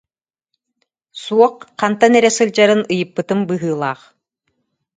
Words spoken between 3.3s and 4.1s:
быһыылаах